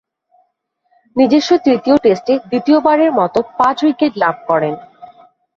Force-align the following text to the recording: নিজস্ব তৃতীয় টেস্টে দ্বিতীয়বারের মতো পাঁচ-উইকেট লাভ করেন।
নিজস্ব 1.15 1.49
তৃতীয় 1.65 1.95
টেস্টে 1.97 2.33
দ্বিতীয়বারের 2.49 3.11
মতো 3.11 3.39
পাঁচ-উইকেট 3.57 4.13
লাভ 4.17 4.35
করেন। 4.47 4.73